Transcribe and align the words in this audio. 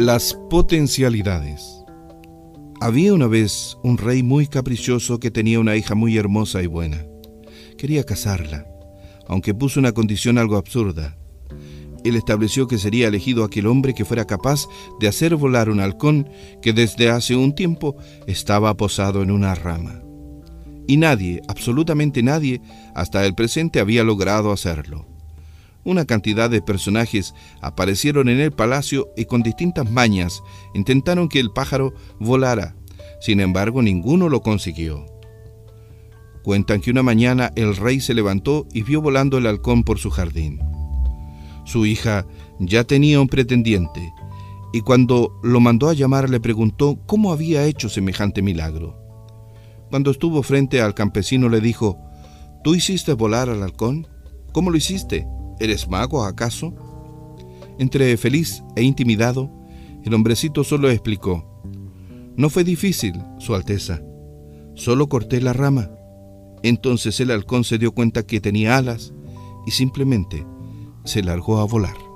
Las 0.00 0.32
potencialidades. 0.48 1.84
Había 2.80 3.12
una 3.12 3.26
vez 3.26 3.76
un 3.82 3.98
rey 3.98 4.22
muy 4.22 4.46
caprichoso 4.46 5.20
que 5.20 5.30
tenía 5.30 5.60
una 5.60 5.76
hija 5.76 5.94
muy 5.94 6.16
hermosa 6.16 6.62
y 6.62 6.66
buena. 6.66 7.04
Quería 7.76 8.02
casarla, 8.04 8.66
aunque 9.28 9.52
puso 9.52 9.78
una 9.78 9.92
condición 9.92 10.38
algo 10.38 10.56
absurda. 10.56 11.18
Él 12.02 12.16
estableció 12.16 12.66
que 12.66 12.78
sería 12.78 13.08
elegido 13.08 13.44
aquel 13.44 13.66
hombre 13.66 13.92
que 13.92 14.06
fuera 14.06 14.24
capaz 14.24 14.64
de 15.00 15.08
hacer 15.08 15.36
volar 15.36 15.68
un 15.68 15.80
halcón 15.80 16.30
que 16.62 16.72
desde 16.72 17.10
hace 17.10 17.36
un 17.36 17.54
tiempo 17.54 17.94
estaba 18.26 18.74
posado 18.78 19.20
en 19.20 19.30
una 19.30 19.54
rama. 19.54 20.00
Y 20.86 20.96
nadie, 20.96 21.42
absolutamente 21.46 22.22
nadie, 22.22 22.62
hasta 22.94 23.26
el 23.26 23.34
presente 23.34 23.80
había 23.80 24.02
logrado 24.02 24.50
hacerlo. 24.50 25.19
Una 25.84 26.04
cantidad 26.04 26.50
de 26.50 26.60
personajes 26.60 27.34
aparecieron 27.62 28.28
en 28.28 28.40
el 28.40 28.52
palacio 28.52 29.08
y 29.16 29.24
con 29.24 29.42
distintas 29.42 29.90
mañas 29.90 30.42
intentaron 30.74 31.28
que 31.28 31.40
el 31.40 31.50
pájaro 31.50 31.94
volara. 32.18 32.76
Sin 33.20 33.40
embargo, 33.40 33.82
ninguno 33.82 34.28
lo 34.28 34.42
consiguió. 34.42 35.06
Cuentan 36.42 36.80
que 36.80 36.90
una 36.90 37.02
mañana 37.02 37.50
el 37.54 37.76
rey 37.76 38.00
se 38.00 38.14
levantó 38.14 38.66
y 38.72 38.82
vio 38.82 39.00
volando 39.00 39.38
el 39.38 39.46
halcón 39.46 39.84
por 39.84 39.98
su 39.98 40.10
jardín. 40.10 40.60
Su 41.64 41.86
hija 41.86 42.26
ya 42.58 42.84
tenía 42.84 43.20
un 43.20 43.28
pretendiente, 43.28 44.12
y 44.72 44.80
cuando 44.80 45.38
lo 45.42 45.60
mandó 45.60 45.88
a 45.88 45.94
llamar 45.94 46.30
le 46.30 46.40
preguntó 46.40 46.98
cómo 47.06 47.32
había 47.32 47.64
hecho 47.64 47.88
semejante 47.88 48.42
milagro. 48.42 48.98
Cuando 49.90 50.10
estuvo 50.10 50.42
frente 50.42 50.80
al 50.80 50.94
campesino 50.94 51.48
le 51.48 51.60
dijo, 51.60 51.98
¿Tú 52.62 52.74
hiciste 52.74 53.12
volar 53.12 53.48
al 53.48 53.62
halcón? 53.62 54.06
¿Cómo 54.52 54.70
lo 54.70 54.76
hiciste? 54.76 55.26
¿Eres 55.60 55.88
mago 55.88 56.24
acaso? 56.24 56.74
Entre 57.78 58.16
feliz 58.16 58.64
e 58.76 58.82
intimidado, 58.82 59.50
el 60.04 60.14
hombrecito 60.14 60.64
solo 60.64 60.90
explicó, 60.90 61.44
No 62.36 62.48
fue 62.48 62.64
difícil, 62.64 63.14
Su 63.38 63.54
Alteza, 63.54 64.02
solo 64.74 65.08
corté 65.08 65.40
la 65.40 65.52
rama. 65.52 65.90
Entonces 66.62 67.20
el 67.20 67.30
halcón 67.30 67.64
se 67.64 67.78
dio 67.78 67.92
cuenta 67.92 68.22
que 68.22 68.40
tenía 68.40 68.76
alas 68.76 69.12
y 69.66 69.70
simplemente 69.70 70.46
se 71.04 71.22
largó 71.22 71.58
a 71.58 71.64
volar. 71.64 72.09